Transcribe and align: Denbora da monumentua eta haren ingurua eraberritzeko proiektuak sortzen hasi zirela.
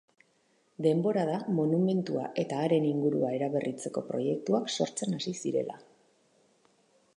Denbora 0.85 1.25
da 1.29 1.35
monumentua 1.57 2.23
eta 2.45 2.63
haren 2.63 2.89
ingurua 2.93 3.31
eraberritzeko 3.41 4.05
proiektuak 4.09 4.75
sortzen 4.79 5.15
hasi 5.19 5.35
zirela. 5.45 5.81